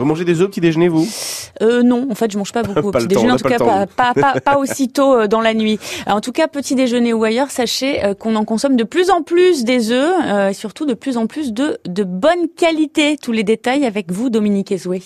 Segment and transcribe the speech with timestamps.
[0.00, 1.06] Vous mangez des œufs au petit déjeuner, vous?
[1.60, 3.32] Euh, Non, en fait, je mange pas beaucoup au petit temps, déjeuner.
[3.32, 5.78] En tout pas cas, pas, pas, pas aussitôt euh, dans la nuit.
[6.08, 9.10] Euh, En tout cas, petit déjeuner ou ailleurs, sachez euh, qu'on en consomme de plus
[9.10, 13.18] en plus des œufs euh, et surtout de plus en plus de, de bonne qualité.
[13.20, 15.02] Tous les détails avec vous, Dominique Ezoué.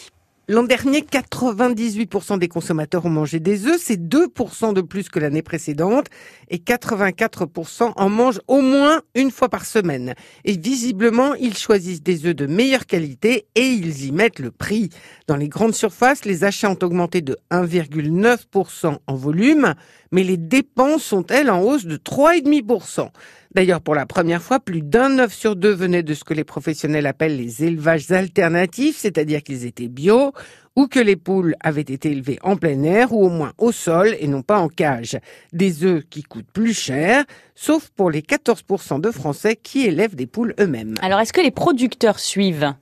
[0.47, 5.41] L'an dernier, 98% des consommateurs ont mangé des œufs, c'est 2% de plus que l'année
[5.41, 6.09] précédente,
[6.51, 10.15] et 84% en mangent au moins une fois par semaine.
[10.45, 14.91] Et visiblement, ils choisissent des œufs de meilleure qualité et ils y mettent le prix.
[15.29, 19.73] Dans les grandes surfaces, les achats ont augmenté de 1,9% en volume,
[20.13, 23.09] mais les dépenses sont, elles, en hausse de 3,5%.
[23.55, 26.43] D'ailleurs, pour la première fois, plus d'un œuf sur deux venait de ce que les
[26.43, 30.33] professionnels appellent les élevages alternatifs, c'est-à-dire qu'ils étaient bio,
[30.75, 34.17] ou que les poules avaient été élevées en plein air ou au moins au sol
[34.19, 35.19] et non pas en cage.
[35.53, 40.27] Des œufs qui coûtent plus cher, sauf pour les 14% de Français qui élèvent des
[40.27, 40.95] poules eux-mêmes.
[41.01, 42.75] Alors, est-ce que les producteurs suivent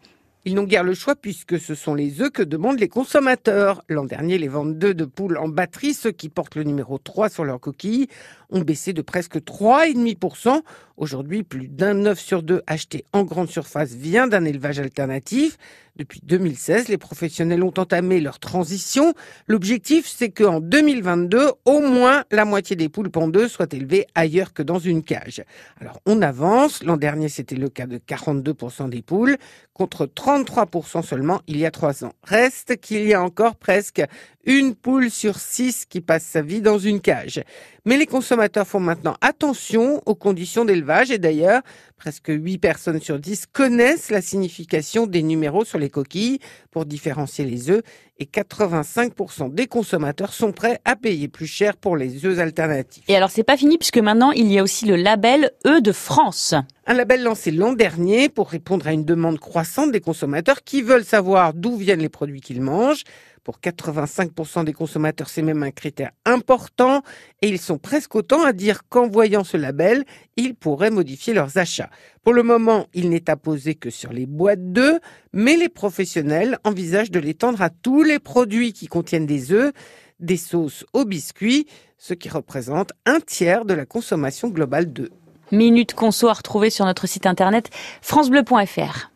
[0.45, 3.85] Ils n'ont guère le choix puisque ce sont les œufs que demandent les consommateurs.
[3.89, 7.29] L'an dernier, les ventes d'œufs de poules en batterie, ceux qui portent le numéro 3
[7.29, 8.09] sur leur coquille,
[8.51, 10.63] ont baissé de presque 3,5%.
[11.03, 15.59] Aujourd'hui, plus d'un œuf sur deux acheté en grande surface vient d'un élevage alternatif.
[15.97, 19.13] Depuis 2016, les professionnels ont entamé leur transition.
[19.49, 24.63] L'objectif, c'est qu'en 2022, au moins la moitié des poules pondeuses soient élevées ailleurs que
[24.63, 25.43] dans une cage.
[25.81, 26.85] Alors, on avance.
[26.85, 29.37] L'an dernier, c'était le cas de 42% des poules,
[29.75, 32.13] contre 33% seulement il y a trois ans.
[32.23, 34.03] Reste qu'il y a encore presque
[34.45, 37.43] une poule sur six qui passe sa vie dans une cage.
[37.85, 41.63] Mais les consommateurs font maintenant attention aux conditions d'élevage et d'ailleurs,
[41.97, 46.39] presque 8 personnes sur 10 connaissent la signification des numéros sur les coquilles
[46.71, 47.83] pour différencier les œufs
[48.19, 53.03] et 85% des consommateurs sont prêts à payer plus cher pour les œufs alternatifs.
[53.09, 55.93] Et alors, c'est pas fini puisque maintenant, il y a aussi le label œufs de
[55.93, 56.55] France.
[56.87, 61.05] Un label lancé l'an dernier pour répondre à une demande croissante des consommateurs qui veulent
[61.05, 63.03] savoir d'où viennent les produits qu'ils mangent.
[63.45, 67.03] Pour 85% des consommateurs, c'est même un critère important
[67.41, 70.05] et ils sont presque autant à dire qu'en voyant ce label,
[70.37, 71.91] ils pourraient modifier leurs achats.
[72.23, 75.01] Pour le moment, il n'est apposé que sur les boîtes d'œufs,
[75.33, 79.73] mais les professionnels envisagent de l'étendre à tous les produits qui contiennent des œufs,
[80.21, 81.67] des sauces aux biscuits,
[81.99, 85.11] ce qui représente un tiers de la consommation globale d'œufs.
[85.51, 87.71] Minute Conso à retrouver sur notre site internet
[88.03, 89.11] francebleu.fr.